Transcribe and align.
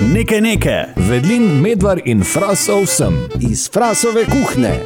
Nekaj 0.00 0.40
nekaj. 0.40 0.84
Vedlin, 0.96 1.42
medvar 1.60 2.00
in 2.04 2.24
frasov 2.24 2.86
sem. 2.86 3.14
iz 3.40 3.70
Frasove 3.70 4.24
kuhne. 4.24 4.80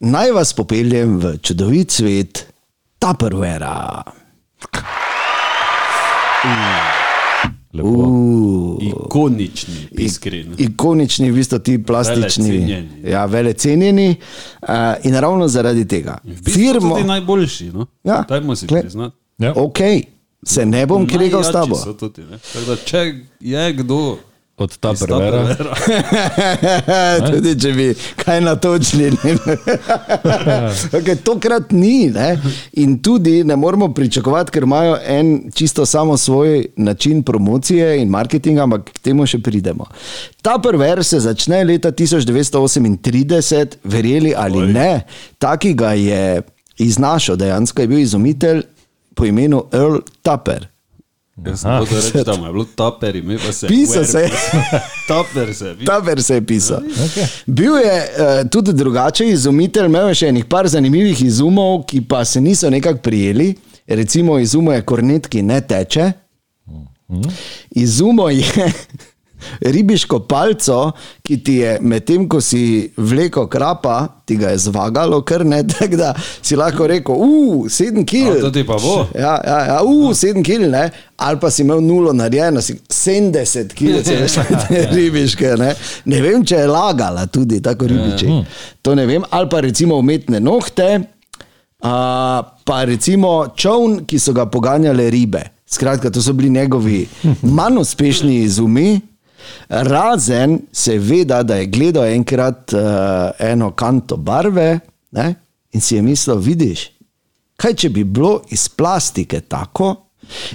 Naj 0.00 0.30
vas 0.30 0.52
popeljem 0.52 1.18
v 1.18 1.36
čudovit 1.38 1.90
svet 1.90 2.46
Tupperwarea. 2.98 4.02
Uh, 7.72 8.78
Ikonični, 8.82 9.88
iskreni. 9.92 10.54
ikonični, 10.58 11.30
v 11.30 11.34
bistvu 11.34 11.58
ti 11.58 11.84
plastični, 11.84 12.50
Velecenjeni. 12.50 12.88
ja, 13.04 13.24
vele 13.26 13.52
cenjeni. 13.52 14.16
Uh, 14.62 14.68
in 15.02 15.14
ravno 15.14 15.48
zaradi 15.48 15.88
tega. 15.88 16.18
Firmo. 16.44 16.94
Tudi 16.94 17.06
najboljši. 17.08 17.64
No? 17.64 17.86
Ja, 18.04 18.24
Dajmo 18.28 18.56
si 18.56 18.66
glej. 18.66 18.80
priznati. 18.82 19.16
Ja. 19.38 19.52
Ok, 19.56 19.78
se 20.42 20.66
ne 20.66 20.86
bom 20.86 21.06
kregal 21.06 21.44
s 21.44 21.52
tabo. 21.52 21.76
so 21.76 21.92
Tudi. 21.92 22.22
Tako 22.52 22.64
da, 22.66 22.76
če 22.76 23.14
je 23.40 23.72
kdo 23.72 24.18
Od 24.58 24.76
Tupperwarea. 24.78 25.54
Tupperwarea, 25.54 27.26
Tudi 27.30 27.54
če 27.60 27.72
bi 27.72 27.86
kaj 28.18 28.40
natočili. 28.42 29.10
okay, 30.98 31.14
tokrat 31.22 31.70
ni. 31.70 32.10
Ne? 32.10 32.32
In 32.82 32.98
tudi 33.02 33.44
ne 33.46 33.56
moramo 33.56 33.92
pričakovati, 33.94 34.50
ker 34.50 34.66
imajo 34.66 34.96
en 35.06 35.50
čisto 35.54 35.86
samo 35.86 36.16
svoj 36.16 36.66
način 36.76 37.22
promocije 37.22 38.00
in 38.02 38.08
marketinga, 38.08 38.62
ampak 38.66 38.90
k 38.90 38.98
temu 39.10 39.26
še 39.26 39.38
pridemo. 39.38 39.86
Ta 40.42 40.58
prver 40.62 41.04
se 41.04 41.20
začne 41.20 41.62
leta 41.64 41.92
1938, 41.92 43.78
verjeli 43.84 44.34
ali 44.36 44.58
Oj. 44.58 44.72
ne, 44.72 44.90
taki 45.38 45.74
ga 45.74 45.92
je 45.92 46.42
iznašel, 46.78 47.36
dejansko 47.36 47.82
je 47.82 47.88
bil 47.88 47.98
izumitelj 47.98 48.62
po 49.14 49.26
imenu 49.26 49.64
Earl 49.72 50.02
Tupper. 50.22 50.68
Jaz 51.46 51.60
sem 51.60 51.70
hotel 51.70 52.00
reči, 52.00 52.24
da 52.26 52.36
mu 52.36 52.46
je 52.46 52.52
bilo 52.52 52.64
taper, 52.76 53.16
ime 53.16 53.38
pa 53.38 53.52
se. 53.52 53.66
Pisal 53.66 54.04
se 54.04 54.18
je. 54.18 54.30
Taper 55.08 55.54
se 55.54 55.66
je. 55.66 55.84
Taber 55.84 56.22
se 56.22 56.34
je 56.34 56.46
pisal. 56.46 56.80
Okay. 56.80 57.26
Bil 57.46 57.76
je 57.76 57.96
uh, 58.02 58.50
tudi 58.50 58.72
drugačen 58.72 59.28
izumitelj, 59.28 59.86
imel 59.86 60.08
je 60.08 60.20
še 60.22 60.32
enih 60.32 60.46
par 60.50 60.68
zanimivih 60.68 61.22
izumov, 61.22 61.84
ki 61.86 62.02
pa 62.08 62.24
se 62.24 62.40
niso 62.40 62.70
nekako 62.70 63.02
prijeli. 63.02 63.54
Recimo, 63.86 64.38
izumil 64.38 64.74
je 64.74 64.82
kornet, 64.82 65.28
ki 65.28 65.42
ne 65.42 65.60
teče. 65.60 66.12
Izumil 67.70 68.30
je 68.30 68.72
ribiško 69.60 70.20
palco, 70.28 70.92
ki 71.22 71.38
ti 71.44 71.54
je 71.62 71.78
medtem, 71.80 72.28
ko 72.28 72.40
si 72.40 72.90
vleko 72.96 73.46
krapa, 73.46 74.08
ti 74.24 74.36
ga 74.36 74.52
je 74.52 74.58
zvagalo, 74.58 75.22
kar 75.22 75.44
ne, 75.46 75.62
tako 75.72 75.96
da 75.96 76.14
si 76.42 76.56
lahko 76.56 76.86
rekel, 76.86 77.14
uf, 77.14 77.72
sedem 77.72 78.06
kil. 78.06 78.32
A, 78.36 78.40
to 78.40 78.52
ti 78.54 78.64
pa 78.66 78.78
bo. 78.82 79.00
Ja, 79.14 79.36
ja, 79.44 79.58
ja 79.72 79.78
uf, 79.82 80.16
sedem 80.18 80.44
kil, 80.46 80.68
ne. 80.70 80.88
Ali 81.18 81.40
pa 81.42 81.50
si 81.50 81.64
imel 81.64 81.80
nulo 81.82 82.12
narejeno, 82.14 82.62
si 82.62 82.76
70 82.78 83.74
kil, 83.74 84.00
če 84.06 84.18
veš, 84.22 84.38
te 84.68 84.86
ribiške. 84.92 85.54
Ne. 85.58 85.72
ne 86.12 86.22
vem, 86.24 86.44
če 86.46 86.62
je 86.62 86.70
lagala 86.70 87.26
tudi 87.26 87.62
tako 87.64 87.90
ribiči. 87.90 88.40
To 88.82 88.94
ne 88.98 89.06
vem. 89.08 89.26
Ali 89.30 89.50
pa 89.50 89.62
recimo 89.64 89.98
umetne 89.98 90.40
nohte, 90.40 90.88
a, 91.82 91.94
pa 92.64 92.82
recimo 92.88 93.54
čovn, 93.56 94.02
ki 94.06 94.20
so 94.22 94.34
ga 94.36 94.46
poganjale 94.50 95.10
ribe. 95.14 95.42
Skratka, 95.68 96.10
to 96.10 96.22
so 96.22 96.32
bili 96.32 96.50
njegovi 96.50 97.06
manj 97.42 97.78
uspešni 97.78 98.36
izumi. 98.36 99.00
Razen 99.68 100.58
seveda, 100.72 101.42
da 101.42 101.56
je 101.56 101.66
gledal 101.66 102.04
enkrat 102.04 102.72
uh, 102.72 102.80
eno 103.38 103.70
kanto 103.70 104.16
barve 104.16 104.78
ne, 105.10 105.34
in 105.72 105.80
si 105.80 105.96
je 105.96 106.02
mislil, 106.02 106.38
vidiš, 106.38 106.90
kaj 107.56 107.74
če 107.74 107.90
bi 107.90 108.04
bilo 108.04 108.42
iz 108.50 108.68
plastike 108.68 109.40
tako. 109.40 109.94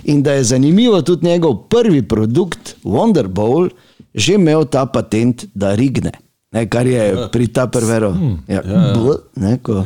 In 0.04 0.22
da 0.24 0.34
je 0.38 0.44
zanimivo 0.44 1.02
tudi 1.02 1.28
njegov 1.28 1.56
prvi 1.70 2.04
produkt, 2.08 2.76
Wonder 2.84 3.28
Bowl, 3.28 3.70
že 4.14 4.36
imel 4.38 4.66
ta 4.66 4.86
patent, 4.86 5.46
da 5.54 5.74
rigne. 5.76 6.12
Ne, 6.54 6.68
kar 6.70 6.86
je 6.86 7.28
pri 7.34 7.48
ta 7.50 7.66
prvero. 7.66 8.12
Ja, 8.46 8.62
bl, 8.94 9.16
ne, 9.42 9.56
ko, 9.58 9.82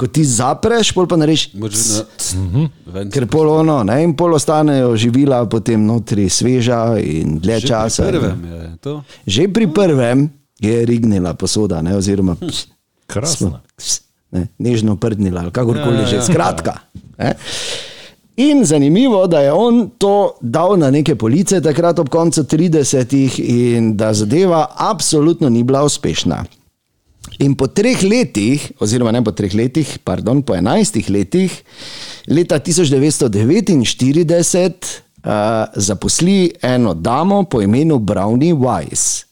ko 0.00 0.06
ti 0.08 0.24
zapreš, 0.24 0.94
pol 0.96 1.04
pa 1.04 1.18
narediš. 1.20 1.50
Na. 1.52 3.04
Ker 3.12 3.26
pol 3.28 3.50
ono, 3.52 3.82
ne, 3.84 3.98
in 4.00 4.14
pol 4.16 4.32
ostanejo 4.32 4.94
živila 4.96 5.42
potem 5.44 5.84
notri 5.84 6.24
sveža 6.24 6.96
in 6.96 7.36
dlje 7.36 7.68
časa. 7.68 8.08
Prvem 8.08 8.40
je 8.48 8.62
to. 8.80 8.94
Že 9.28 9.48
pri 9.52 9.68
prvem 9.68 10.18
je 10.56 10.80
rignila 10.84 11.34
posoda, 11.36 11.82
ne, 11.84 11.92
oziroma 11.92 12.32
ps, 12.34 12.64
Krasno. 13.04 13.60
ps, 13.76 14.00
ne, 14.32 14.48
nežno 14.56 14.96
prdnila, 14.96 15.50
kakorkoli 15.52 16.00
Ja, 16.00 16.06
že. 16.06 16.16
ja. 16.16 16.24
Skratka. 16.24 16.80
Ne. 17.20 17.36
In 18.40 18.64
zanimivo, 18.64 19.26
da 19.26 19.40
je 19.40 19.52
on 19.52 19.90
to 19.98 20.32
dal 20.40 20.78
na 20.78 20.90
neke 20.90 21.14
police 21.14 21.60
takrat 21.60 21.98
ob 21.98 22.08
koncu 22.08 22.42
30-ih 22.42 23.40
in 23.40 23.96
da 23.96 24.14
zadeva 24.14 24.66
absolutno 24.76 25.48
ni 25.48 25.62
bila 25.62 25.84
uspešna. 25.84 26.44
In 27.38 27.54
po 27.54 27.66
treh 27.66 28.02
letih, 28.02 28.72
oziroma 28.80 29.12
ne 29.12 29.24
po 29.24 29.32
treh 29.36 29.54
letih, 29.54 29.98
pardon, 30.04 30.42
po 30.42 30.54
enajstih 30.56 31.10
letih, 31.10 31.62
leta 32.32 32.58
1949 32.58 35.10
uh, 35.24 35.32
zaposli 35.76 36.50
eno 36.62 36.94
damo 36.94 37.44
po 37.44 37.62
imenu 37.62 37.98
Brownie 37.98 38.54
Wise. 38.54 39.24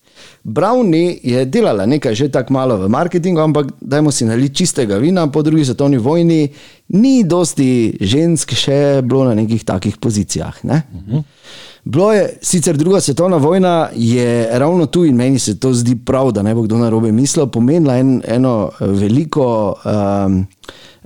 Brownie 0.48 1.18
je 1.22 1.44
delala 1.44 1.84
nekaj 1.86 2.14
že 2.14 2.28
tako 2.32 2.56
malo 2.56 2.76
v 2.80 2.88
marketingu, 2.88 3.40
ampak 3.40 3.68
dajmo 3.80 4.08
si 4.08 4.24
naliti 4.24 4.64
čistega 4.64 4.96
vina, 4.96 5.26
po 5.28 5.42
drugi 5.42 5.64
svetovni 5.64 6.00
vojni 6.00 6.48
ni 6.88 7.24
dosti 7.24 7.98
žensk 8.00 8.56
še 8.56 9.04
bilo 9.04 9.28
na 9.28 9.36
nekih 9.36 9.64
takih 9.64 10.00
pozicijah. 10.00 10.64
Ne? 10.64 10.82
Bilo 11.88 12.12
je, 12.12 12.36
sicer 12.42 12.76
druga 12.76 13.00
svetovna 13.00 13.36
vojna 13.36 13.88
je 13.94 14.48
ravno 14.58 14.86
tu 14.86 15.04
in 15.04 15.16
meni 15.16 15.38
se 15.38 15.60
to 15.60 15.72
zdi 15.72 15.96
prav, 15.96 16.32
da 16.32 16.42
ne 16.42 16.54
bo 16.54 16.62
kdo 16.62 16.76
na 16.78 16.90
robe 16.90 17.12
mislil, 17.12 17.46
pomenila 17.46 17.96
en, 17.96 18.22
eno 18.28 18.70
veliko, 18.80 19.74
um, 19.84 20.46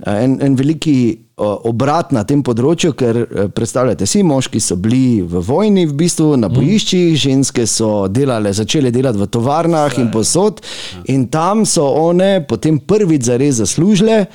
en, 0.05 0.37
en 0.41 0.55
veliki 0.55 1.23
obrat 1.37 2.11
na 2.13 2.21
tem 2.27 2.43
področju, 2.45 2.91
ker 2.97 3.17
eh, 3.23 3.47
predstavljate 3.53 4.05
si, 4.05 4.21
moški 4.25 4.59
so 4.61 4.77
bili 4.77 5.23
v 5.25 5.41
vojni, 5.41 5.87
v 5.89 5.95
bistvu 5.97 6.35
na 6.37 6.49
bojiščih, 6.51 7.15
ženske 7.17 7.65
so 7.69 8.07
delale, 8.07 8.51
začele 8.53 8.91
delati 8.93 9.17
v 9.17 9.27
tovarnah 9.33 9.97
in 9.97 10.11
posod, 10.13 10.61
in 11.09 11.25
tam 11.33 11.65
so 11.65 11.87
one 12.03 12.43
potem 12.49 12.77
prvič 12.77 13.25
zares 13.31 13.57
zaslužile 13.63 14.27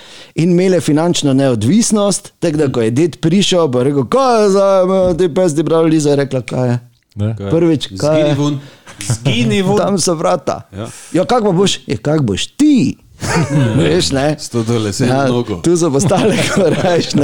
in 0.43 0.57
imele 0.57 0.81
finančno 0.83 1.37
neodvisnost. 1.39 2.33
Tako 2.43 2.63
da, 2.65 2.69
ko 2.75 2.83
je 2.83 2.95
ded 2.95 3.21
prišel, 3.23 3.69
bo 3.71 3.85
rekel, 3.87 4.09
kaj 4.11 4.43
je 4.43 4.51
za 4.57 4.69
te 5.19 5.31
pesti, 5.35 5.63
brali 5.63 5.95
Liza, 5.95 6.17
je 6.17 6.23
rekla, 6.38 6.47
kaj 6.49 6.69
je. 6.69 6.78
Ne? 7.16 7.34
Prvič, 7.37 7.88
kaj 7.94 8.21
je. 8.21 8.37
Zgini 9.00 9.62
ven. 9.62 9.76
Tam 9.76 9.99
so 9.99 10.15
vrata. 10.15 10.62
Ja. 10.71 10.87
Ja, 11.12 11.25
kako 11.25 11.53
boš? 11.53 11.81
Ja, 11.87 11.97
kako 11.99 12.22
boš 12.25 12.47
ti? 12.54 12.97
Veš, 13.76 14.12
ne? 14.12 14.37
Sto 14.38 14.62
dole 14.62 14.93
se 14.93 15.06
Ja, 15.06 15.26
nogo. 15.26 15.59
tu 15.59 15.75
so 15.76 15.91
postale, 15.91 16.37
ko 16.49 16.71
rečeš. 16.72 17.19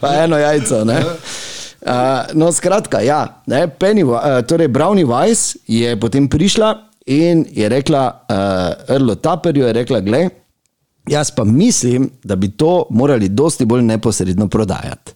Pa 0.00 0.14
eno 0.16 0.36
jajco. 0.36 0.84
Ne? 0.84 1.00
Uh, 1.80 1.92
no, 2.34 2.52
skratka, 2.52 3.00
ja, 3.00 3.40
ne, 3.46 3.68
Penny, 3.70 4.02
uh, 4.02 4.18
torej 4.42 4.68
Brownie 4.68 5.06
Weiss 5.06 5.54
je 5.64 5.94
potem 5.94 6.26
prišla 6.26 6.72
in 7.06 7.46
je 7.46 7.68
rekla, 7.68 8.26
uh, 8.26 8.36
Earl 8.90 9.14
Tupperju 9.14 9.66
je 9.66 9.72
rekla, 9.72 10.00
gled, 10.00 10.34
jaz 11.06 11.30
pa 11.30 11.44
mislim, 11.44 12.10
da 12.24 12.36
bi 12.36 12.50
to 12.50 12.86
morali 12.90 13.28
dosti 13.28 13.64
bolj 13.64 13.82
neposredno 13.82 14.48
prodajati. 14.48 15.14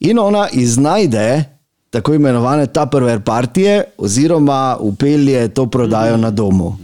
In 0.00 0.18
ona 0.18 0.48
iznajde 0.52 1.44
tako 1.90 2.14
imenovane 2.14 2.66
Tupperware 2.66 3.20
partije, 3.20 3.84
oziroma 3.98 4.76
upelje 4.80 5.48
to 5.48 5.66
prodajo 5.66 6.16
na 6.16 6.30
domu. 6.30 6.76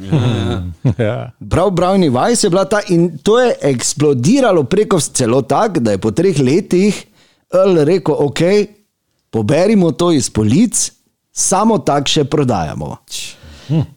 Ja. 0.98 1.30
Prav 1.50 1.70
Brownie 1.70 2.10
Weiss 2.10 2.44
je 2.44 2.50
bila 2.50 2.64
ta 2.64 2.80
in 2.88 3.18
to 3.18 3.40
je 3.40 3.54
eksplodiralo 3.62 4.64
preko 4.64 5.00
celo 5.00 5.42
tako, 5.42 5.80
da 5.80 5.90
je 5.90 5.98
po 5.98 6.10
treh 6.10 6.40
letih 6.40 7.06
Earl 7.54 7.84
rekel: 7.84 8.14
OK, 8.18 8.40
poberimo 9.30 9.92
to 9.92 10.12
iz 10.12 10.30
polic, 10.30 10.92
samo 11.32 11.78
tako 11.78 12.08
še 12.08 12.24
prodajamo. 12.24 12.96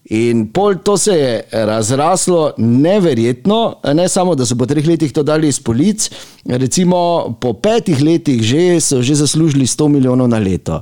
In 0.09 0.47
pol 0.53 0.79
to 0.83 0.97
se 0.97 1.15
je 1.15 1.43
razraslo 1.51 2.53
neverjetno, 2.57 3.75
ne 3.93 4.09
samo, 4.09 4.35
da 4.35 4.45
so 4.45 4.57
po 4.57 4.65
treh 4.65 4.87
letih 4.87 5.13
to 5.13 5.23
dali 5.23 5.47
iz 5.47 5.59
polic, 5.59 6.09
recimo 6.45 7.35
po 7.41 7.53
petih 7.53 8.01
letih 8.01 8.41
že 8.41 8.79
so 8.81 9.01
že 9.01 9.15
zaslužili 9.15 9.67
100 9.67 9.87
milijonov 9.87 10.27
na 10.27 10.39
leto. 10.39 10.81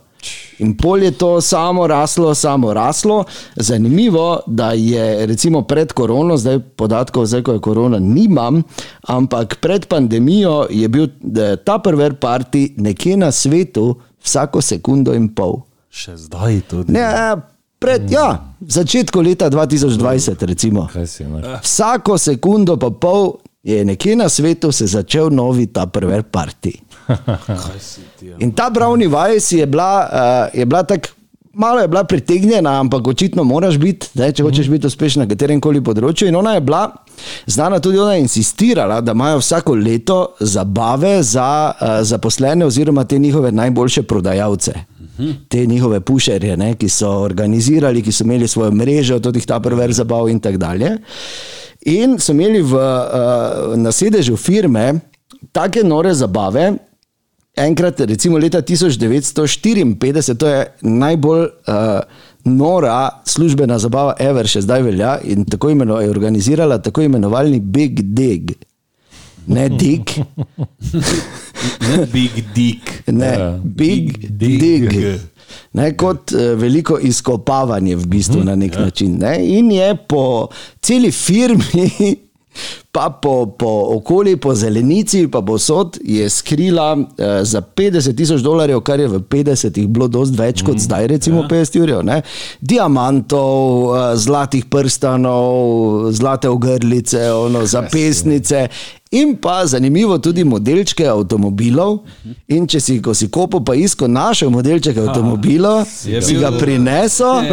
In 0.60 0.74
pol 0.78 1.04
je 1.04 1.12
to 1.12 1.42
samo 1.42 1.88
raslo, 1.88 2.36
samo 2.36 2.74
raslo. 2.74 3.24
Zanimivo, 3.56 4.40
da 4.48 4.72
je 4.72 5.26
recimo 5.26 5.62
pred 5.62 5.94
korono, 5.94 6.38
zdaj 6.38 6.60
podatkov, 6.60 7.26
zdaj 7.26 7.42
ko 7.42 7.54
je 7.54 7.60
korona, 7.60 8.00
nimam, 8.00 8.64
ampak 9.08 9.60
pred 9.62 9.86
pandemijo 9.86 10.66
je 10.70 10.88
bil 10.88 11.04
eh, 11.06 11.56
Tupperware 11.56 12.18
party 12.20 12.74
nekje 12.78 13.18
na 13.18 13.32
svetu 13.32 13.96
vsako 14.24 14.62
sekundo 14.62 15.14
in 15.14 15.30
pol. 15.30 15.62
Še 15.90 16.18
zdaj 16.18 16.62
tudi. 16.70 16.98
Ne, 16.98 17.06
pred, 17.80 18.12
ja, 18.12 18.54
začetku 18.62 19.22
leta 19.22 19.50
2020, 19.50 20.46
recimo. 20.46 20.88
Ne? 21.42 21.60
Vsako 21.64 22.18
sekundo 22.18 22.78
pa 22.78 22.90
pol 22.90 23.38
je 23.64 23.86
nekje 23.86 24.16
na 24.16 24.30
svetu 24.30 24.72
se 24.72 24.88
začel 24.88 25.30
novi 25.30 25.68
ta 25.68 25.86
prvi 25.86 26.24
parti. 26.32 26.80
Ja? 28.22 28.34
In 28.40 28.52
ta 28.52 28.70
Brownie 28.70 29.08
Weiss 29.08 29.54
je 29.54 29.66
bila, 29.66 30.10
uh, 30.12 30.60
je 30.60 30.66
bila 30.66 30.84
tako. 30.84 31.14
Malo 31.54 31.80
je 31.80 31.88
bila 31.88 32.04
pritegnjena, 32.04 32.80
ampak 32.80 33.08
očitno 33.08 33.44
moraš 33.44 33.78
biti, 33.78 34.08
ne, 34.14 34.32
če 34.32 34.44
hočeš 34.44 34.68
biti 34.70 34.88
uspešen 34.88 35.24
na 35.24 35.28
katerem 35.30 35.62
koli 35.62 35.82
področju. 35.82 36.28
In 36.30 36.36
ona 36.38 36.54
je 36.54 36.62
bila 36.62 36.82
znana 37.46 37.80
tudi, 37.80 37.98
ona 37.98 38.14
je 38.14 38.26
insistirala, 38.26 39.00
da 39.02 39.16
imajo 39.18 39.40
vsako 39.42 39.76
leto 39.76 40.18
zabave 40.40 41.24
za 41.24 41.72
uh, 41.72 41.88
zaposlene 42.06 42.66
oziroma 42.66 43.06
te 43.06 43.18
njihove 43.18 43.52
najboljše 43.52 44.04
prodajalce. 44.04 44.74
Te 45.50 45.66
njihove 45.66 46.00
pušerje, 46.00 46.58
ne, 46.58 46.74
ki 46.76 46.90
so 46.90 47.10
organizirali, 47.24 48.02
ki 48.02 48.12
so 48.12 48.24
imeli 48.24 48.48
svojo 48.48 48.72
mrežo, 48.72 49.20
tudi 49.20 49.42
ta 49.46 49.60
prver 49.60 49.94
zabav 49.94 50.30
in 50.30 50.40
tako 50.40 50.58
dalje. 50.58 50.98
In 51.86 52.18
so 52.20 52.32
imeli 52.36 52.62
v, 52.62 52.74
uh, 52.76 53.78
na 53.78 53.92
sedežu 53.92 54.38
firme 54.38 54.94
take 55.52 55.84
nore 55.84 56.14
zabave, 56.14 56.74
enkrat, 57.58 58.00
recimo 58.00 58.38
leta 58.38 58.62
1954, 58.62 60.38
to 60.38 60.48
je 60.48 60.66
najbolj 60.82 61.44
uh, 61.44 62.02
nora 62.44 63.10
službena 63.26 63.80
zabava, 63.80 64.16
Ever 64.20 64.48
še 64.48 64.62
zdaj 64.62 64.82
velja 64.86 65.18
in 65.24 65.46
tako 65.46 65.70
imeno, 65.74 66.00
je 66.02 66.10
organizirala 66.10 66.78
tako 66.82 67.02
imenovani 67.02 67.60
Big 67.60 68.02
Dig. 68.02 68.54
Ne 69.48 69.70
Dig, 69.70 70.12
Ne 71.90 72.06
Big 72.14 72.44
Dick. 72.56 73.04
ne 73.08 73.34
Ja, 73.34 73.60
Big 73.64 74.30
Big 74.30 74.60
Dig. 74.60 74.90
Dig. 74.90 75.20
Ne, 75.74 75.92
kot 75.98 76.32
uh, 76.32 76.54
veliko 76.60 77.00
izkopavanje, 77.00 77.96
v 77.96 78.08
bistvu 78.08 78.44
na 78.44 78.56
nek 78.56 78.78
način. 78.80 79.18
Ne? 79.20 79.38
In 79.60 79.72
je 79.72 79.96
po 80.08 80.48
celi 80.82 81.12
firmi, 81.12 82.16
pa 82.96 83.10
po, 83.22 83.46
po 83.46 83.70
okolju, 83.96 84.38
po 84.42 84.56
zelenici, 84.56 85.28
pa 85.32 85.42
posod 85.42 86.00
je 86.04 86.30
skrila 86.30 86.94
uh, 86.96 87.06
za 87.44 87.62
50 87.62 88.18
tisoč 88.18 88.42
dolarjev, 88.42 88.82
kar 88.82 89.00
je 89.00 89.08
v 89.08 89.20
50-ih 89.20 89.88
bilo 89.88 90.08
dosti 90.08 90.38
več 90.40 90.64
kot 90.66 90.82
zdaj, 90.82 91.08
recimo 91.14 91.46
50 91.50 91.82
ur, 91.84 91.94
diamantov, 92.62 93.88
uh, 93.92 93.98
zlatih 94.16 94.66
prstanov, 94.66 96.12
zlate 96.12 96.50
ogrlice, 96.50 97.30
ono, 97.32 97.66
zapestnice. 97.66 98.68
In 99.12 99.38
pa 99.40 99.66
zanimivo 99.66 100.18
tudi 100.18 100.44
modelčke 100.44 101.08
avtomobilov. 101.08 102.00
In 102.52 102.68
če 102.68 102.80
si, 102.80 102.98
ko 103.02 103.14
si 103.16 103.30
kopal, 103.32 103.64
pa 103.64 103.76
iskal 103.76 104.12
našel 104.12 104.50
modelček 104.52 104.98
avtomobilov, 104.98 105.88
Je 106.04 106.22
si 106.22 106.36
ga 106.36 106.52
prinesel, 106.52 107.48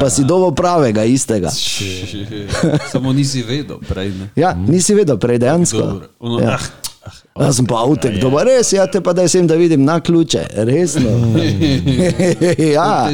pa 0.00 0.10
si 0.10 0.24
dobo 0.24 0.50
pravega 0.52 1.04
istega. 1.04 1.48
Samo 2.92 3.12
nisi 3.12 3.42
vedel 3.42 3.80
prej. 3.88 4.12
Ne? 4.12 4.28
Ja, 4.36 4.52
nisi 4.54 4.94
vedel 4.94 5.16
prej 5.18 5.38
dejansko. 5.38 6.02
Ono, 6.20 6.40
Ja. 6.44 6.58
ah, 6.58 7.16
Jaz 7.40 7.56
sem 7.56 7.66
pa 7.66 7.80
avtek, 7.80 8.18
dobro, 8.20 8.42
res, 8.44 8.72
ja 8.72 8.84
te 8.86 9.00
pa 9.00 9.12
da 9.12 9.24
sem, 9.28 9.46
da 9.46 9.54
vidim 9.54 9.84
na 9.84 10.00
ključe, 10.00 10.44
resno. 10.66 11.08
ja. 12.76 13.08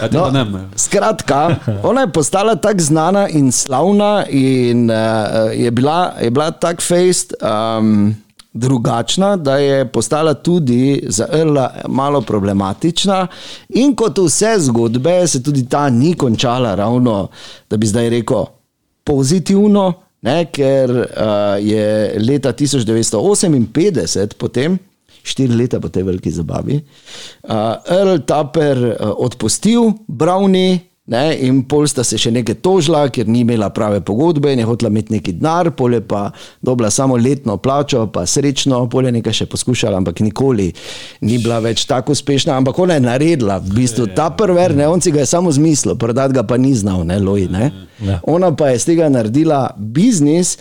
žere. 0.00 0.04
A 0.04 0.08
ti 0.08 0.16
No, 0.16 0.22
pa 0.24 0.30
ne 0.30 0.44
me. 0.44 0.68
skratka, 0.76 1.56
ona 1.82 2.00
je 2.00 2.12
postala 2.12 2.54
tako 2.56 2.80
znana 2.80 3.28
in 3.28 3.52
slavna, 3.52 4.24
in 4.28 4.90
uh, 4.90 4.96
je 5.54 5.70
bila, 5.70 6.12
je 6.22 6.30
bila 6.30 6.50
tako 6.50 6.82
fejst. 6.82 7.34
Um, 7.42 8.14
Drugačna, 8.54 9.36
da 9.36 9.56
je 9.56 9.88
postala 9.88 10.34
tudi 10.34 11.04
za 11.08 11.26
Erla 11.32 11.74
malo 11.88 12.20
problematična, 12.20 13.26
in 13.68 13.94
kot 13.96 14.18
vse 14.18 14.54
zgodbe, 14.58 15.26
se 15.26 15.42
tudi 15.42 15.68
ta 15.68 15.90
ni 15.90 16.14
končala 16.14 16.74
ravno, 16.74 17.28
da 17.70 17.76
bi 17.76 17.86
zdaj 17.86 18.08
rekel, 18.10 18.44
pozitivno, 19.04 19.92
ne, 20.22 20.44
ker 20.52 20.90
uh, 20.90 21.06
je 21.60 22.14
leta 22.28 22.52
1958, 22.52 24.34
potem, 24.38 24.78
štiri 25.22 25.54
leta 25.54 25.80
po 25.80 25.88
tej 25.88 26.02
veliki 26.06 26.30
zabavi, 26.30 26.76
uh, 26.78 27.80
Earl 27.86 28.22
Tupper 28.26 28.76
uh, 28.76 29.14
odpustil 29.16 30.06
Brownie. 30.06 30.91
Ne, 31.12 31.36
in 31.44 31.60
pol 31.68 31.84
sta 31.90 32.04
se 32.06 32.16
še 32.20 32.30
nekaj 32.32 32.56
tožila, 32.64 33.02
ker 33.12 33.28
ni 33.28 33.42
imela 33.44 33.68
prave 33.74 34.00
pogodbe 34.00 34.52
in 34.52 34.62
je 34.62 34.66
hotela 34.68 34.88
imeti 34.92 35.12
neki 35.18 35.34
denar, 35.36 35.68
pol 35.76 35.98
je 35.98 36.00
pa 36.08 36.30
dobila 36.64 36.88
samo 36.90 37.18
letno 37.20 37.58
plačo, 37.60 38.06
pa 38.12 38.24
srečno, 38.26 38.78
pol 38.88 39.10
je 39.10 39.12
nekaj 39.18 39.42
še 39.42 39.46
poskušala, 39.52 40.00
ampak 40.00 40.22
nikoli 40.24 40.70
ni 41.20 41.36
bila 41.42 41.60
več 41.60 41.84
tako 41.90 42.16
uspešna. 42.16 42.56
Ampak 42.56 42.80
ona 42.80 42.96
je 42.96 43.04
naredila, 43.04 43.58
v 43.60 43.76
bistvu 43.82 44.08
ta 44.16 44.30
prver, 44.32 44.76
ne, 44.78 44.88
on 44.88 45.04
si 45.04 45.12
ga 45.12 45.20
je 45.20 45.28
samo 45.28 45.52
zmislil, 45.52 45.98
prodati 46.00 46.38
ga 46.38 46.46
pa 46.48 46.56
ni 46.56 46.72
znal, 46.78 47.04
ne, 47.08 47.20
Loj. 47.20 47.44
Ne. 47.52 47.68
Ja. 48.02 48.18
Ona 48.32 48.50
pa 48.56 48.70
je 48.70 48.80
iz 48.80 48.88
tega 48.88 49.10
naredila 49.12 49.60
biznis. 49.76 50.56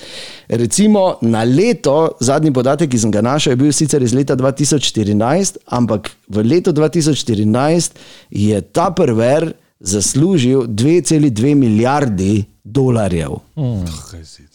Recimo 0.51 1.15
na 1.21 1.45
leto, 1.47 2.17
zadnji 2.19 2.51
podatek, 2.53 2.91
ki 2.91 2.99
sem 2.99 3.13
ga 3.13 3.23
našel, 3.23 3.55
je 3.55 3.61
bil 3.63 3.71
sicer 3.73 4.03
iz 4.03 4.13
leta 4.13 4.35
2014, 4.35 5.63
ampak 5.71 6.11
v 6.27 6.43
letu 6.43 6.75
2014 6.75 7.95
je 8.29 8.61
ta 8.61 8.91
prver 8.91 9.53
zaslužil 9.81 10.61
2,2 10.67 11.55
milijardi 11.55 12.45
dolarjev. 12.63 13.41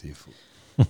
Ti? 0.01 0.13
fu. 0.13 0.31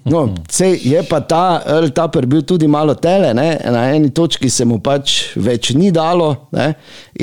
No, 0.03 0.35
sej 0.51 0.81
je 0.83 0.99
pa 1.07 1.21
ta 1.23 1.61
Earl 1.63 1.93
Tupper 1.95 2.25
bil 2.27 2.41
tudi 2.43 2.67
malo 2.67 2.91
tele, 2.99 3.31
ne? 3.33 3.55
na 3.71 3.85
eni 3.95 4.09
točki 4.11 4.49
se 4.51 4.65
mu 4.67 4.81
pač 4.83 5.13
več 5.39 5.69
ni 5.79 5.93
dalo. 5.95 6.49
Ne? 6.51 6.73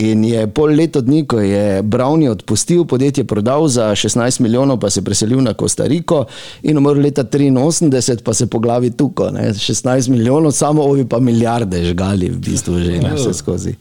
In 0.01 0.25
je 0.25 0.47
pol 0.49 0.73
leto 0.73 1.03
dni, 1.05 1.27
ko 1.29 1.43
je 1.45 1.83
Brownie 1.85 2.31
odpustil, 2.33 2.87
podjetje 2.89 3.27
prodal 3.29 3.69
za 3.69 3.91
16 3.93 4.41
milijonov, 4.41 4.81
pa 4.81 4.89
se 4.91 5.05
preselil 5.05 5.45
na 5.45 5.53
Kostariko 5.53 6.23
in 6.65 6.81
umrl 6.81 7.05
leta 7.05 7.27
83, 7.29 8.25
pa 8.25 8.33
se 8.33 8.49
po 8.49 8.63
glavi 8.65 8.95
tuko. 8.97 9.29
Ne? 9.35 9.51
16 9.53 10.09
milijonov, 10.09 10.57
samo 10.57 10.89
ovi 10.89 11.05
pa 11.05 11.21
milijarde 11.21 11.85
žgali, 11.85 12.33
v 12.33 12.41
bistvu 12.49 12.81
že 12.81 13.01
ne 13.05 13.13
vse 13.19 13.37
skozi. 13.37 13.77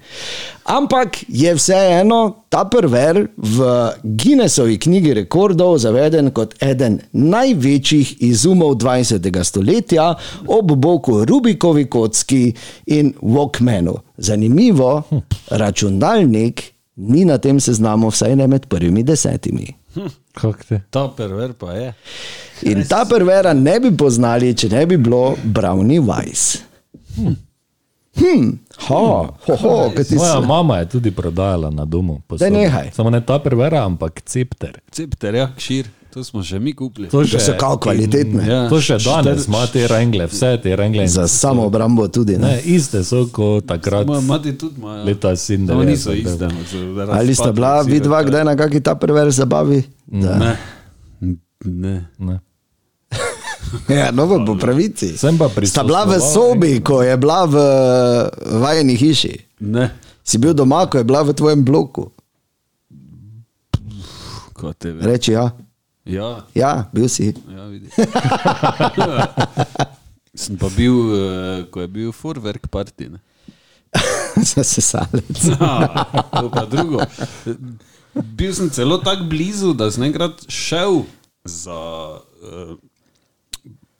Ampak 0.63 1.17
je 1.27 1.55
vseeno 1.55 2.45
ta 2.49 2.63
prver 2.65 3.27
v 3.37 3.59
Guinnessovi 4.03 4.77
knjigi 4.79 5.13
rekordov 5.13 5.77
zaveden 5.77 6.31
kot 6.31 6.55
eden 6.63 6.99
največjih 7.11 8.15
izumov 8.23 8.77
20. 8.79 9.43
stoletja 9.43 10.13
ob 10.47 10.71
boku 10.71 11.25
Rubikovi 11.25 11.85
kocki 11.85 12.53
in 12.85 13.13
Walkmanu. 13.21 13.97
Zanimivo, 14.17 15.03
računalnik 15.49 16.63
ni 16.95 17.25
na 17.25 17.37
tem 17.37 17.59
seznamu, 17.59 18.09
vsaj 18.09 18.35
ne 18.35 18.47
med 18.47 18.65
prvimi 18.65 19.03
desetimi. 19.03 19.67
Te? 20.67 20.81
Ta 20.89 21.07
perver 21.17 21.53
pa 21.53 21.73
je. 21.73 21.93
In 22.61 22.85
ta 22.89 23.05
prvera 23.09 23.53
ne 23.53 23.79
bi 23.79 23.91
poznali, 23.97 24.55
če 24.55 24.69
ne 24.69 24.85
bi 24.85 24.97
bilo 24.97 25.35
Brownie 25.43 26.01
Weiss. 26.01 26.57
Hm, 27.15 27.35
ho, 28.77 29.33
ho, 29.45 29.55
ho, 29.55 29.91
kaj 29.95 30.03
ti 30.03 30.15
Moja 30.15 30.41
si. 30.41 30.47
mama 30.47 30.77
je 30.77 30.89
tudi 30.89 31.11
prodajala 31.11 31.69
na 31.69 31.85
domu. 31.85 32.21
Daj 32.29 32.51
nehaj. 32.51 32.91
Samo 32.93 33.09
ne 33.09 33.25
ta 33.25 33.39
prevera, 33.39 33.85
ampak 33.85 34.21
cepter. 34.21 34.79
Cepter, 34.91 35.35
ja, 35.35 35.49
šir. 35.57 35.89
To 36.13 36.23
smo 36.23 36.43
še 36.43 36.59
mi 36.59 36.73
kupili. 36.73 37.09
To 37.09 37.23
Da 37.23 37.39
so 37.39 37.53
kao 37.59 37.77
kvalitetne. 37.77 38.43
Ja. 38.45 38.69
To 38.69 38.77
še 38.77 38.99
danes 39.01 39.47
ima 39.47 39.65
te 39.65 39.87
rengle, 39.87 40.27
vse 40.29 40.59
te 40.61 40.75
rengle. 40.75 41.07
Za 41.07 41.27
samo 41.27 41.65
obrambo 41.65 42.05
tudi. 42.07 42.37
Ne? 42.37 42.47
Ne, 42.47 42.61
iste 42.61 43.01
so 43.03 43.25
kot 43.27 43.65
takrat. 43.65 44.05
Moja 44.05 44.21
mati 44.21 44.53
tudi 44.53 44.77
ima. 44.77 45.01
Leta 45.03 45.35
Samo 45.35 45.81
97, 45.81 45.85
niso 45.85 46.09
da. 46.09 46.15
iste. 46.15 46.49
so 46.69 47.11
Ali 47.11 47.35
sta 47.35 47.51
bila 47.51 47.81
vidva 47.81 48.21
kdaj 48.23 48.45
na 48.45 48.53
kakšni 48.55 48.81
ta 48.81 48.93
prver 48.95 49.31
zabavi? 49.31 49.83
Da. 50.05 50.37
Ne. 50.37 50.53
Ne. 51.65 52.05
Ne. 52.19 52.39
Ja, 53.99 54.11
no, 54.11 54.27
po 54.45 54.55
pravici. 54.55 55.17
Sem 55.17 55.37
pa 55.37 55.49
Sta 55.65 55.83
bila 55.83 56.05
v 56.05 56.19
sobi, 56.21 56.79
ko 56.79 57.01
je 57.01 57.15
bila 57.17 57.45
v 57.49 57.55
vajeni 58.61 58.95
hiši. 58.95 59.33
Ne. 59.59 59.89
Si 60.23 60.37
bil 60.37 60.53
doma, 60.53 60.85
ko 60.87 60.97
je 60.97 61.05
bila 61.07 61.23
v 61.23 61.33
tvojem 61.35 61.63
bloku. 61.65 62.11
Reči 65.03 65.35
ja. 65.35 65.51
Ja, 66.03 66.43
Ja, 66.55 66.87
bil 66.91 67.07
si. 67.07 67.31
ja. 67.47 67.63
Sem 70.33 70.57
pa 70.57 70.65
bil, 70.73 70.95
eh, 71.13 71.69
ko 71.69 71.83
je 71.83 71.87
bil 71.87 72.09
Furwerk 72.09 72.65
party. 72.67 73.13
Ne? 73.13 73.19
Zasesalec. 74.49 75.53
To 76.33 76.49
pa 76.49 76.65
drugo. 76.65 77.05
Bil 78.13 78.53
sem 78.53 78.69
celo 78.73 78.97
tako 78.97 79.29
blizu, 79.29 79.73
da 79.77 79.91
sem 79.93 80.09
enkrat 80.09 80.41
šel 80.49 81.05
za 81.45 81.77
uh, 82.17 82.73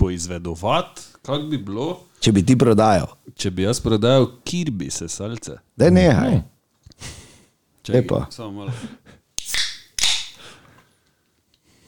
poizvedovati, 0.03 1.01
kako 1.21 1.43
bi 1.45 1.57
bilo, 1.59 1.99
Če 2.19 2.31
bi 2.31 2.43
ti 2.43 2.55
prodajal. 2.55 3.07
če 3.35 3.51
bi 3.51 3.63
jaz 3.63 3.79
prodajal 3.79 4.27
kirbi 4.43 4.89
sesalce. 4.89 5.57
Da 5.75 5.89
nehaj. 5.89 6.41
Čakaj, 7.81 8.01
Lepo. 8.01 8.25
samo 8.29 8.51
malo. 8.51 8.71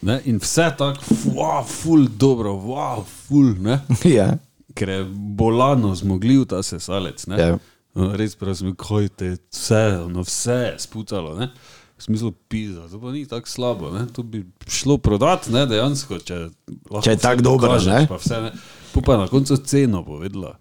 Ne, 0.01 0.19
in 0.25 0.37
vse 0.37 0.67
tako, 0.77 0.99
wow, 1.25 1.63
ful, 1.65 2.07
dobro, 2.09 2.51
wow, 2.53 3.03
ful, 3.03 3.55
ne. 3.59 3.79
Ja. 4.17 4.35
ker 4.73 4.89
je 4.89 5.03
bolano 5.33 5.95
zmogljiv 5.95 6.45
ta 6.45 6.63
sesalec. 6.63 7.27
ne. 7.27 7.39
Ja. 7.39 7.57
No, 7.95 8.09
Res 8.13 8.35
prav 8.35 8.55
sem, 8.55 8.73
kaj 8.75 9.07
te 9.09 9.29
vse, 9.47 9.83
no, 10.09 10.21
vse 10.21 10.51
je 10.51 10.73
spucalo. 10.79 11.37
Ne? 11.39 11.47
V 11.97 12.03
smislu 12.03 12.31
pizza, 12.47 12.89
to 12.91 12.99
pa 12.99 13.11
ni 13.11 13.25
tako 13.25 13.49
slabo, 13.49 13.91
ne? 13.91 14.07
to 14.07 14.23
bi 14.23 14.43
šlo 14.67 14.97
prodati, 14.97 15.51
ne, 15.51 15.65
dejansko, 15.65 16.19
če, 16.19 16.39
Če 17.03 17.15
je 17.15 17.17
tako 17.17 17.41
dobro, 17.41 17.79
ne? 17.85 18.03
Pa 18.09 18.19
vse, 18.19 18.41
ne. 18.41 18.51
Pa 19.05 19.17
na 19.17 19.27
koncu 19.27 19.57
ceno 19.57 20.03
povedala. 20.05 20.57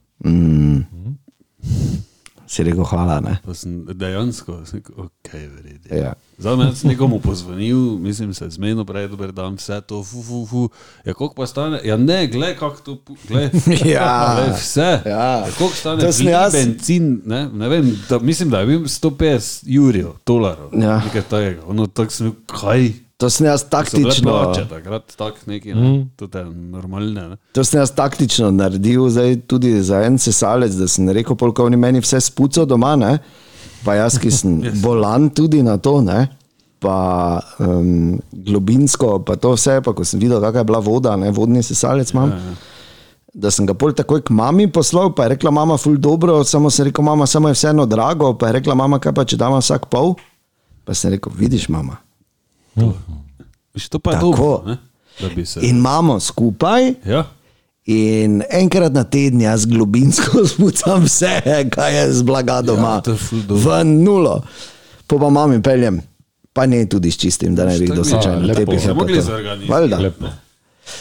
Si 2.46 2.62
rekel, 2.62 2.84
hvala. 2.84 3.20
Ne? 3.20 3.38
Pa 3.44 3.54
sem 3.54 3.86
dejansko, 3.86 4.60
sem 4.66 4.78
rekel, 4.78 5.04
ok, 5.04 5.32
vredi. 5.32 5.88
Ja. 5.96 6.12
Zdaj 6.38 6.54
je 6.54 6.88
nekomu 6.88 7.20
pozvonil, 7.20 7.76
mislim, 7.98 8.34
se 8.34 8.50
zmeno 8.50 8.84
prej, 8.84 9.08
dober 9.08 9.32
dan, 9.32 9.54
vse 9.54 9.80
to, 9.80 10.02
fu, 10.04 10.22
fu, 10.22 10.46
fu. 10.46 10.68
Ja, 11.04 11.14
koliko 11.14 11.34
pa 11.34 11.46
stane? 11.46 11.80
Ja, 11.84 11.96
ne, 11.96 12.26
gled, 12.26 12.58
kako 12.58 12.80
to, 12.80 12.98
gled. 13.28 13.50
Ja. 13.94 14.36
Glej, 14.36 14.56
vse. 14.58 15.00
Ja. 15.06 15.46
koliko 15.58 15.76
stane 15.76 16.02
To 16.02 16.12
sem 16.12 16.24
plin, 16.26 16.34
jaz- 16.34 16.52
benzin, 16.52 17.22
ne, 17.24 17.48
ne 17.48 17.68
vem, 17.68 17.96
da, 18.08 18.18
mislim, 18.18 18.50
da 18.50 18.60
je 18.60 18.66
bil 18.66 18.80
150 18.80 19.62
jurjev, 19.66 20.12
dolarjev. 20.26 20.68
Ja. 20.72 21.00
Nekaj 21.04 21.22
takega. 21.22 21.62
Ono, 21.66 21.86
tak 21.86 22.12
sem 22.12 22.34
kaj? 22.46 22.92
To 23.16 23.30
sem 23.30 23.46
jaz 23.46 23.62
taktično. 23.70 24.30
plače, 24.30 24.64
takrat 24.68 25.14
tak 25.16 25.46
neki, 25.46 25.74
ne, 25.74 25.88
mm. 25.88 26.08
to 26.18 26.26
je 26.26 26.44
normalne, 26.50 27.28
ne. 27.28 27.36
To 27.54 27.64
sem 27.64 27.78
jaz 27.78 27.92
taktično 27.94 28.50
naredil, 28.50 29.06
zdaj 29.08 29.36
tudi 29.46 29.76
za 29.82 30.02
en 30.02 30.18
sesalec, 30.18 30.74
da 30.74 30.88
sem 30.90 31.08
rekel, 31.08 31.38
polk 31.38 31.62
oni 31.62 31.78
meni 31.78 32.02
vse 32.02 32.20
spuco 32.20 32.66
doma, 32.66 32.96
ne? 32.98 33.18
pa 33.84 33.94
jaz, 33.98 34.16
ki 34.18 34.30
sem 34.32 34.58
yes. 34.64 34.80
bolan 34.82 35.28
tudi 35.30 35.62
na 35.62 35.76
to, 35.78 36.00
ne? 36.02 36.26
pa 36.84 37.40
um, 37.64 38.18
globinsko, 38.28 39.22
pa 39.24 39.38
to 39.40 39.54
vse, 39.54 39.78
pa 39.84 39.94
ko 39.96 40.04
sem 40.04 40.20
videl, 40.20 40.42
kakšna 40.42 40.64
je 40.64 40.68
bila 40.68 40.80
voda, 40.84 41.14
ne? 41.16 41.30
vodni 41.32 41.62
sesalec 41.64 42.10
imam. 42.12 42.34
Ja, 42.34 42.40
ja. 42.50 42.72
Da 43.34 43.50
sem 43.50 43.66
ga 43.66 43.74
pol 43.78 43.94
takoj 43.96 44.20
k 44.26 44.34
mami 44.34 44.66
poslal, 44.70 45.14
pa 45.14 45.24
je 45.24 45.34
rekla, 45.34 45.50
mama, 45.54 45.78
ful 45.80 45.96
dobro, 45.98 46.42
samo 46.46 46.70
sem 46.70 46.90
rekel, 46.90 47.06
mama, 47.06 47.26
samo 47.26 47.50
je 47.50 47.56
vseeno 47.56 47.86
drago, 47.86 48.34
pa 48.38 48.50
je 48.50 48.58
rekla, 48.58 48.76
mama, 48.78 49.00
kaj 49.02 49.14
pa 49.16 49.24
če 49.26 49.38
damo 49.40 49.62
vsak 49.62 49.88
pol? 49.90 50.12
Pa 50.84 50.94
sem 50.94 51.14
rekel, 51.16 51.32
vidiš, 51.34 51.70
mama. 51.72 51.96
Viš, 53.74 53.88
To 53.88 53.98
pa 53.98 54.10
je 54.10 54.14
Tako. 54.14 54.64
dobro, 55.20 55.44
se. 55.44 55.60
In 55.62 55.76
imamo 55.76 56.20
skupaj, 56.20 56.94
Ja. 57.04 57.24
In 57.86 58.42
enkrat 58.50 58.92
na 58.92 59.04
teden 59.04 59.40
jaz 59.40 59.66
globinsko 59.66 60.40
spucam 60.48 61.04
vse, 61.04 61.40
kaj 61.70 61.98
je 61.98 62.12
z 62.12 62.22
blaga 62.22 62.62
doma. 62.62 62.88
Ja, 62.88 63.00
to 63.00 63.10
je 63.10 63.16
ful 63.16 63.38
dobro. 63.38 63.70
v 63.70 63.84
nulo. 63.84 64.42
Po 65.06 65.18
pa 65.18 65.28
mami 65.28 65.62
peljem, 65.62 66.00
pa 66.52 66.66
ne 66.66 66.86
tudi 66.86 67.10
s 67.10 67.16
čistim, 67.16 67.54
da 67.54 67.64
ne 67.64 67.78
bi 67.78 67.84
kdo 67.86 68.00
je. 68.00 68.16
A, 68.16 68.36
lepo. 68.36 68.54
tepih 68.54 68.80
Se 68.80 68.88
je 68.88 68.94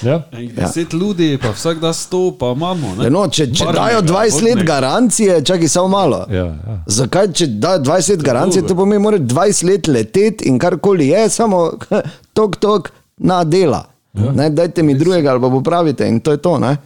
Ja. 0.01 0.21
Enih 0.31 0.53
Deset 0.53 0.93
ljudi, 0.93 1.37
pa 1.37 1.49
vsak 1.49 1.79
da 1.79 1.93
sto, 1.93 2.31
pa 2.31 2.45
imamo. 2.47 2.95
ne. 2.95 3.03
Ja, 3.03 3.09
No, 3.09 3.27
če, 3.27 3.47
če 3.47 3.65
Barvnega, 3.65 3.81
dajo 3.81 4.01
20 4.03 4.13
let 4.35 4.49
vodnega. 4.49 4.63
garancije, 4.65 5.41
čakaj 5.43 5.67
samo 5.67 5.87
malo. 5.89 6.25
Ja, 6.29 6.45
ja. 6.45 6.77
Zakaj, 6.87 7.31
če 7.33 7.47
dajo 7.47 7.79
20 7.81 8.09
let 8.09 8.21
garancije, 8.21 8.67
to 8.67 8.75
pomeni, 8.75 9.19
da 9.19 9.35
20 9.35 9.65
let 9.65 9.87
leteti 9.87 10.45
in 10.45 10.59
karkoli 10.59 11.07
je, 11.07 11.29
samo 11.29 11.71
tok, 12.35 12.55
tok 12.57 12.89
na 13.17 13.43
dela. 13.43 13.83
Ja. 14.13 14.31
Ne, 14.31 14.49
dajte 14.49 14.83
mi 14.83 14.93
drugega 14.93 15.31
ali 15.31 15.41
pa 15.41 15.49
popravite 15.49 16.07
in 16.07 16.19
to 16.19 16.31
je 16.31 16.37
to. 16.37 16.59
Ne? 16.59 16.77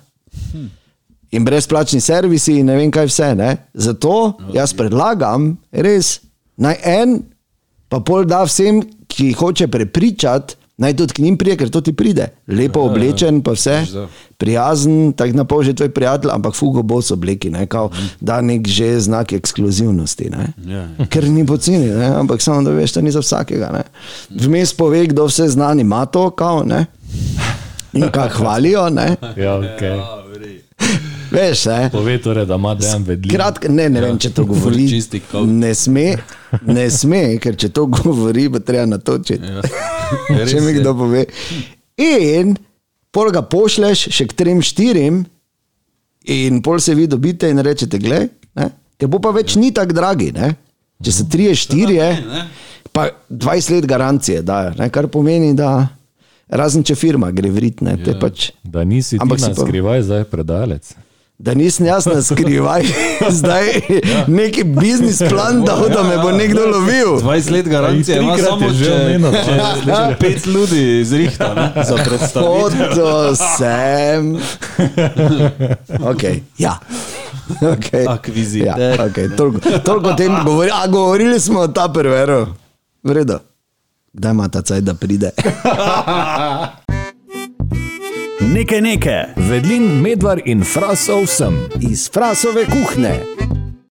In 1.32 1.46
brezplačni 1.46 2.02
servisi 2.02 2.54
in 2.54 2.66
ne 2.66 2.76
vem 2.76 2.92
kaj 2.92 3.06
vse. 3.06 3.36
Ne? 3.36 3.50
Zato 3.74 4.14
jaz 4.54 4.74
predlagam, 4.74 5.58
res, 5.72 6.20
naj 6.58 6.78
en, 6.84 7.18
pa 7.90 8.00
pol 8.00 8.26
da 8.26 8.44
vsem, 8.44 8.80
ki 9.08 9.34
hoče 9.34 9.68
prepričati, 9.68 10.56
naj 10.78 10.96
tudi 10.98 11.14
k 11.14 11.20
njim 11.20 11.38
prije, 11.38 11.58
ker 11.58 11.70
to 11.70 11.82
ti 11.82 11.94
pride. 11.94 12.28
Lepo 12.48 12.80
oblečen, 12.86 13.42
pa 13.42 13.52
vse, 13.52 13.86
prijazen, 14.38 15.14
tako 15.18 15.38
na 15.38 15.44
pol 15.44 15.64
že 15.64 15.74
tvoj 15.74 15.90
prijatelj, 15.90 16.32
ampak 16.34 16.56
fugo 16.56 16.82
bos 16.82 17.12
obleki, 17.12 17.50
ne? 17.50 17.66
Kao, 17.66 17.90
da 18.22 18.42
nek 18.42 18.68
že 18.68 19.00
znak 19.00 19.34
ekskluzivnosti. 19.34 20.30
Ne? 20.30 20.54
Ja, 20.66 20.86
ja. 21.00 21.08
Ker 21.10 21.30
ni 21.30 21.46
poceni, 21.46 21.90
ne? 21.90 22.12
ampak 22.22 22.42
samo 22.42 22.62
da 22.62 22.72
veš, 22.72 22.94
da 22.94 23.02
ni 23.02 23.12
za 23.12 23.20
vsakega. 23.20 23.72
Ne? 23.74 23.84
Vmes 24.46 24.74
pove, 24.74 25.06
kdo 25.08 25.26
vse 25.26 25.50
znani 25.50 25.82
ima 25.82 26.06
to, 26.06 26.30
kao, 26.30 26.64
ne? 26.64 26.86
in 27.94 28.12
kaj 28.12 28.30
hvalijo. 28.30 28.90
Ne? 28.90 29.16
Ja, 29.36 29.58
okay. 29.58 29.98
Ja. 29.98 30.24
Veš, 31.32 31.66
ne? 31.66 31.90
Pove 31.92 32.22
torej, 32.22 32.46
da 32.46 32.56
ima 32.56 32.76
dejan 32.76 33.04
vedljiv. 33.04 33.34
Kratka, 33.34 33.70
ne, 33.70 33.90
ne 33.90 34.02
vem, 34.02 34.20
če 34.20 34.30
to 34.30 34.46
govori. 34.46 34.88
Ne 35.48 35.74
sme, 35.76 36.14
ne 36.66 36.90
sme, 36.90 37.24
ker 37.42 37.58
če 37.58 37.70
to 37.70 37.86
govori, 37.86 38.48
bo 38.48 38.60
treba 38.60 38.86
natočiti. 38.86 39.44
Ja. 39.44 39.97
Če 40.50 40.62
mi 40.62 40.76
kdo 40.78 40.94
pove. 40.98 41.26
In 42.02 42.56
pol 43.12 43.32
ga 43.34 43.42
pošleš 43.42 44.08
še 44.14 44.28
k 44.30 44.38
trem, 44.38 44.62
štirim, 44.62 45.24
in 46.28 46.62
pol 46.62 46.80
se 46.84 46.96
vi 46.96 47.08
dobite 47.10 47.50
in 47.50 47.62
rečete, 47.64 48.00
gled, 48.02 48.34
ker 48.98 49.10
bo 49.12 49.22
pa 49.24 49.32
več 49.36 49.56
ni 49.60 49.72
tako 49.76 49.96
dragi. 49.98 50.32
Ne? 50.36 50.54
Če 51.04 51.14
se 51.14 51.28
trije, 51.30 51.54
štirje, 51.58 52.08
ne, 52.22 52.44
ne. 52.44 52.90
pa 52.94 53.10
20 53.30 53.76
let 53.76 53.86
garancije 53.90 54.42
dajo, 54.46 54.74
ne? 54.80 54.90
kar 54.94 55.10
pomeni, 55.14 55.54
da 55.58 55.88
razen 56.50 56.86
če 56.88 56.96
firma 56.98 57.30
gre 57.36 57.52
vrit, 57.54 57.84
ne, 57.86 57.98
te 58.02 58.16
pač. 58.20 58.52
Da 58.64 58.86
nisi 58.88 59.20
Ampak 59.22 59.38
ti 59.38 59.46
si 59.46 59.52
na 59.52 59.56
pa- 59.56 59.68
skrivaj 59.68 60.06
zdaj 60.08 60.26
predalec. 60.32 60.96
Da 61.40 61.54
nisem 61.54 61.86
jaz 61.86 62.06
na 62.06 62.22
skrivaj, 62.22 62.84
zdaj 63.40 63.66
neki 64.28 64.64
biznis 64.64 65.18
plan 65.30 65.64
dal, 65.66 65.90
da 65.90 66.04
me 66.04 66.18
bo 66.18 66.32
nekdo 66.32 66.66
lovil. 66.66 67.08
20 67.08 67.52
let 67.52 67.68
garancije, 67.68 68.18
A 68.18 68.22
i 68.22 68.24
ima 68.24 68.38
samo 68.38 68.70
že 68.74 68.94
omenil. 68.94 69.32
če, 69.32 69.60
če 69.86 70.16
pet 70.20 70.46
ljudi 70.46 71.04
zrihta 71.06 71.54
ne, 71.54 71.84
za 71.84 71.96
predstavitev. 71.96 72.88
Foto 72.90 73.36
sem. 73.36 74.38
Okay, 76.12 76.42
ja. 76.58 76.80
Okay. 77.62 78.06
Akviziter. 78.10 78.68
Ja, 78.68 79.06
okay. 79.06 79.36
Toliko, 79.38 79.60
toliko 79.80 80.10
o 80.10 80.14
tem 80.14 80.36
govori. 80.46 80.70
A 80.74 80.88
govorili 80.88 81.40
smo 81.40 81.60
o 81.60 81.68
ta 81.68 81.94
perveru. 81.94 82.48
Vredo. 83.04 83.40
Kdaj 84.14 84.32
ima 84.32 84.50
ta 84.50 84.62
cajt, 84.62 84.84
da 84.84 84.94
pride? 84.94 85.32
Nekaj 88.42 88.82
nekaj. 88.82 89.24
Vedlin, 89.36 90.02
medvar 90.02 90.42
in 90.46 90.62
frasov 90.64 91.26
sem. 91.26 91.56
Iz 91.82 92.06
frasove 92.14 92.66
kuhne. 92.70 93.16